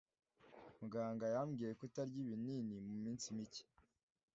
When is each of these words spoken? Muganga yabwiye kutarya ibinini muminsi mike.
Muganga 0.79 1.25
yabwiye 1.35 1.71
kutarya 1.79 2.17
ibinini 2.23 2.75
muminsi 2.87 3.27
mike. 3.37 3.63